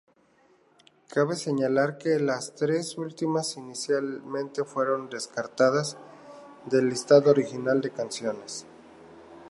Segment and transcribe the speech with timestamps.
[1.13, 5.95] Cabe señalar que las tres últimas inicialmente fueron descartadas
[6.65, 8.65] del listado original de canciones.